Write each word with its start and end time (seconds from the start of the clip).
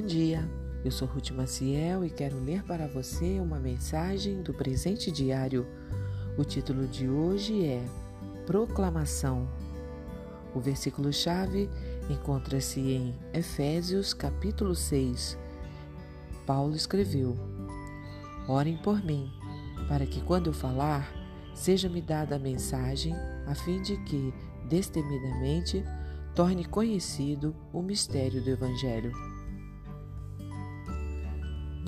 Bom 0.00 0.06
dia, 0.06 0.50
eu 0.82 0.90
sou 0.90 1.06
Ruth 1.06 1.30
Maciel 1.32 2.02
e 2.06 2.08
quero 2.08 2.42
ler 2.42 2.62
para 2.62 2.88
você 2.88 3.38
uma 3.38 3.60
mensagem 3.60 4.40
do 4.40 4.54
presente 4.54 5.10
diário. 5.10 5.66
O 6.38 6.42
título 6.42 6.86
de 6.86 7.06
hoje 7.06 7.66
é 7.66 7.84
Proclamação. 8.46 9.46
O 10.54 10.58
versículo-chave 10.58 11.68
encontra-se 12.08 12.80
em 12.80 13.14
Efésios, 13.34 14.14
capítulo 14.14 14.74
6. 14.74 15.36
Paulo 16.46 16.74
escreveu: 16.74 17.36
Orem 18.48 18.78
por 18.78 19.04
mim, 19.04 19.30
para 19.86 20.06
que 20.06 20.22
quando 20.22 20.46
eu 20.46 20.54
falar, 20.54 21.12
seja-me 21.54 22.00
dada 22.00 22.36
a 22.36 22.38
mensagem, 22.38 23.14
a 23.46 23.54
fim 23.54 23.82
de 23.82 24.02
que, 24.04 24.32
destemidamente, 24.66 25.84
torne 26.34 26.64
conhecido 26.64 27.54
o 27.70 27.82
mistério 27.82 28.42
do 28.42 28.48
Evangelho 28.48 29.12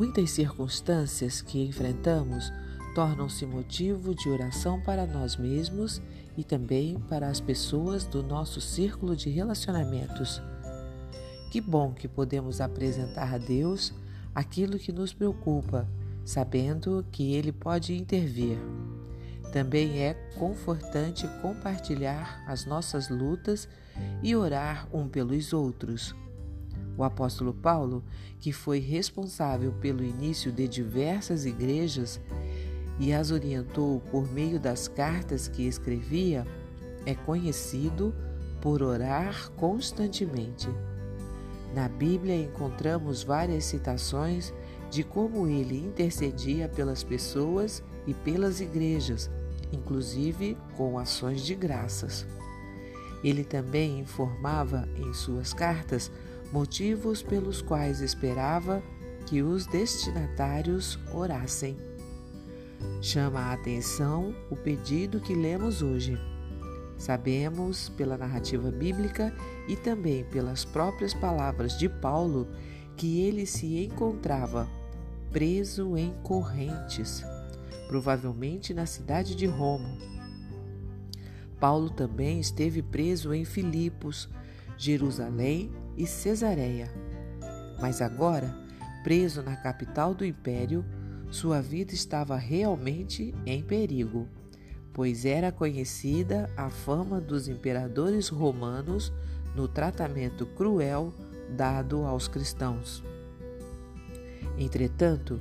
Muitas 0.03 0.33
circunstâncias 0.33 1.41
que 1.41 1.65
enfrentamos 1.65 2.53
tornam-se 2.93 3.47
motivo 3.47 4.13
de 4.17 4.29
oração 4.29 4.81
para 4.81 5.07
nós 5.07 5.37
mesmos 5.37 6.03
e 6.37 6.43
também 6.43 6.99
para 7.09 7.29
as 7.29 7.41
pessoas 7.41 8.05
do 8.05 8.21
nosso 8.21 8.61
círculo 8.61 9.15
de 9.15 9.31
relacionamentos. 9.31 10.43
Que 11.53 11.61
bom 11.61 11.93
que 11.93 12.09
podemos 12.09 12.61
apresentar 12.61 13.33
a 13.33 13.39
Deus 13.39 13.95
aquilo 14.35 14.77
que 14.77 14.91
nos 14.91 15.15
preocupa, 15.15 15.89
sabendo 16.25 17.07
que 17.13 17.35
Ele 17.35 17.53
pode 17.53 17.97
intervir. 17.97 18.59
Também 19.53 20.01
é 20.01 20.15
confortante 20.37 21.29
compartilhar 21.41 22.43
as 22.49 22.67
nossas 22.67 23.09
lutas 23.09 23.69
e 24.21 24.35
orar 24.35 24.89
um 24.93 25.07
pelos 25.07 25.53
outros. 25.53 26.13
O 26.97 27.05
apóstolo 27.05 27.55
Paulo, 27.55 28.05
que 28.39 28.53
foi 28.53 28.79
responsável 28.79 29.73
pelo 29.73 30.05
início 30.05 30.53
de 30.53 30.69
diversas 30.69 31.45
igrejas 31.45 32.21
e 32.99 33.13
as 33.13 33.31
orientou 33.31 34.01
por 34.11 34.31
meio 34.31 34.61
das 34.61 34.89
cartas 34.89 35.49
que 35.49 35.67
escrevia, 35.67 36.47
é 37.07 37.15
conhecido 37.15 38.15
por 38.61 38.83
orar 38.83 39.51
constantemente. 39.53 40.69
Na 41.75 41.89
Bíblia 41.89 42.37
encontramos 42.37 43.23
várias 43.23 43.65
citações 43.65 44.53
de 44.91 45.03
como 45.03 45.49
ele 45.49 45.79
intercedia 45.79 46.69
pelas 46.69 47.03
pessoas 47.03 47.83
e 48.07 48.13
pelas 48.13 48.61
igrejas, 48.61 49.31
inclusive 49.73 50.57
com 50.77 50.99
ações 50.99 51.43
de 51.43 51.55
graças. 51.55 52.27
Ele 53.25 53.43
também 53.43 54.01
informava 54.01 54.87
em 54.97 55.15
suas 55.15 55.55
cartas 55.55 56.13
motivos 56.53 57.23
pelos 57.23 57.63
quais 57.63 58.01
esperava 58.01 58.83
que 59.27 59.43
os 59.43 59.67
destinatários 59.67 60.99
orassem. 61.13 61.77
Chama 63.01 63.41
a 63.41 63.53
atenção 63.55 64.35
o 64.51 64.57
pedido 64.57 65.21
que 65.21 65.35
lemos 65.35 65.81
hoje. 65.81 66.19
Sabemos, 66.99 67.89
pela 67.89 68.19
narrativa 68.19 68.71
bíblica 68.71 69.35
e 69.67 69.75
também 69.75 70.25
pelas 70.25 70.65
próprias 70.65 71.15
palavras 71.15 71.79
de 71.79 71.89
Paulo, 71.89 72.47
que 72.97 73.23
ele 73.23 73.47
se 73.47 73.85
encontrava 73.85 74.69
preso 75.31 75.97
em 75.97 76.13
correntes, 76.23 77.25
provavelmente 77.89 78.75
na 78.75 78.85
cidade 78.85 79.35
de 79.35 79.47
Roma. 79.47 79.97
Paulo 81.59 81.89
também 81.89 82.39
esteve 82.39 82.83
preso 82.83 83.33
em 83.33 83.45
Filipos, 83.45 84.29
Jerusalém 84.77 85.73
e 85.97 86.07
Cesareia. 86.07 86.91
Mas 87.81 88.01
agora, 88.01 88.55
preso 89.03 89.43
na 89.43 89.57
capital 89.57 90.15
do 90.15 90.25
império, 90.25 90.85
sua 91.31 91.61
vida 91.61 91.95
estava 91.95 92.37
realmente 92.37 93.35
em 93.47 93.63
perigo, 93.63 94.29
pois 94.93 95.25
era 95.25 95.51
conhecida 95.51 96.51
a 96.57 96.69
fama 96.69 97.21
dos 97.21 97.49
imperadores 97.49 98.29
romanos 98.29 99.13
no 99.57 99.67
tratamento 99.67 100.47
cruel 100.47 101.13
dado 101.57 102.05
aos 102.05 102.29
cristãos. 102.29 103.03
Entretanto, 104.59 105.41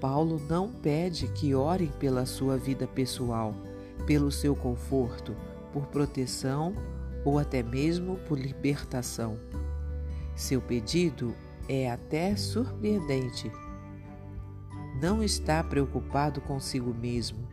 Paulo 0.00 0.40
não 0.48 0.70
pede 0.70 1.28
que 1.28 1.54
orem 1.54 1.88
pela 1.98 2.26
sua 2.26 2.56
vida 2.56 2.86
pessoal, 2.86 3.54
pelo 4.06 4.30
seu 4.30 4.54
conforto, 4.54 5.34
por 5.72 5.86
proteção 5.86 6.74
ou 7.24 7.38
até 7.38 7.62
mesmo 7.62 8.16
por 8.28 8.38
libertação. 8.38 9.38
Seu 10.34 10.60
pedido 10.60 11.34
é 11.68 11.90
até 11.90 12.34
surpreendente. 12.36 13.50
Não 15.00 15.22
está 15.22 15.62
preocupado 15.62 16.40
consigo 16.40 16.94
mesmo, 16.94 17.46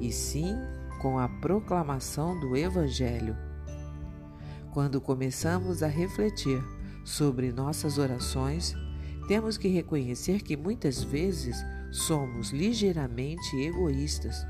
e 0.00 0.12
sim 0.12 0.54
com 1.00 1.18
a 1.18 1.28
proclamação 1.28 2.38
do 2.38 2.56
Evangelho. 2.56 3.36
Quando 4.72 5.00
começamos 5.00 5.82
a 5.82 5.86
refletir 5.86 6.62
sobre 7.04 7.52
nossas 7.52 7.98
orações, 7.98 8.74
temos 9.28 9.56
que 9.56 9.68
reconhecer 9.68 10.42
que 10.42 10.56
muitas 10.56 11.02
vezes 11.02 11.56
somos 11.90 12.50
ligeiramente 12.50 13.56
egoístas. 13.56 14.44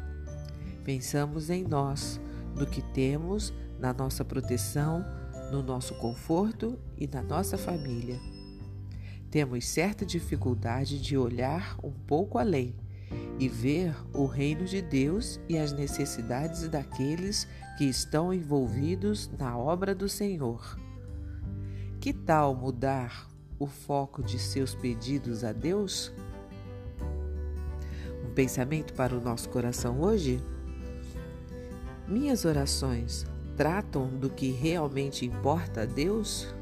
Pensamos 0.82 1.50
em 1.50 1.64
nós, 1.64 2.20
no 2.56 2.66
que 2.66 2.82
temos, 2.92 3.52
na 3.78 3.92
nossa 3.92 4.24
proteção, 4.24 5.04
no 5.54 5.62
nosso 5.62 5.94
conforto 5.94 6.76
e 6.98 7.06
na 7.06 7.22
nossa 7.22 7.56
família. 7.56 8.18
Temos 9.30 9.66
certa 9.68 10.04
dificuldade 10.04 11.00
de 11.00 11.16
olhar 11.16 11.76
um 11.82 11.92
pouco 11.92 12.38
além 12.38 12.74
e 13.38 13.48
ver 13.48 13.94
o 14.12 14.26
reino 14.26 14.64
de 14.64 14.82
Deus 14.82 15.40
e 15.48 15.56
as 15.56 15.72
necessidades 15.72 16.68
daqueles 16.68 17.46
que 17.78 17.84
estão 17.84 18.34
envolvidos 18.34 19.30
na 19.38 19.56
obra 19.56 19.94
do 19.94 20.08
Senhor. 20.08 20.76
Que 22.00 22.12
tal 22.12 22.54
mudar 22.54 23.28
o 23.58 23.66
foco 23.66 24.22
de 24.22 24.38
seus 24.38 24.74
pedidos 24.74 25.44
a 25.44 25.52
Deus? 25.52 26.12
Um 28.28 28.34
pensamento 28.34 28.92
para 28.94 29.16
o 29.16 29.20
nosso 29.20 29.48
coração 29.48 30.00
hoje? 30.00 30.40
Minhas 32.08 32.44
orações 32.44 33.24
tratam 33.56 34.06
do 34.08 34.30
que 34.30 34.50
realmente 34.50 35.24
importa 35.24 35.82
a 35.82 35.84
Deus? 35.84 36.54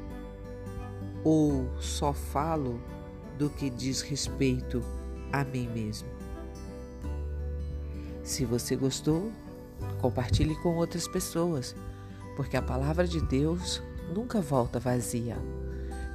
Ou 1.23 1.69
só 1.79 2.13
falo 2.13 2.81
do 3.37 3.49
que 3.49 3.69
diz 3.69 4.01
respeito 4.01 4.83
a 5.31 5.43
mim 5.43 5.67
mesmo? 5.67 6.07
Se 8.23 8.45
você 8.45 8.75
gostou, 8.75 9.31
compartilhe 9.99 10.55
com 10.61 10.75
outras 10.75 11.07
pessoas, 11.07 11.75
porque 12.35 12.55
a 12.55 12.61
palavra 12.61 13.07
de 13.07 13.21
Deus 13.21 13.81
nunca 14.13 14.41
volta 14.41 14.79
vazia. 14.79 15.37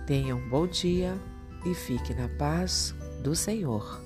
Tenha 0.06 0.34
um 0.34 0.49
bom 0.49 0.67
dia 0.67 1.19
e 1.67 1.75
fique 1.75 2.15
na 2.15 2.28
paz 2.28 2.94
do 3.22 3.34
Senhor. 3.34 4.03